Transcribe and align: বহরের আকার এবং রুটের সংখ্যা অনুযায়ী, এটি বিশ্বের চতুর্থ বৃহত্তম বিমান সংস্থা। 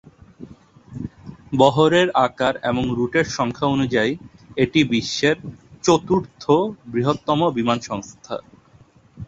বহরের 1.57 2.07
আকার 2.19 2.53
এবং 2.63 2.83
রুটের 2.97 3.27
সংখ্যা 3.37 3.67
অনুযায়ী, 3.67 4.11
এটি 4.57 4.79
বিশ্বের 4.91 5.37
চতুর্থ 5.83 6.43
বৃহত্তম 6.85 7.39
বিমান 7.57 7.79
সংস্থা। 7.89 8.35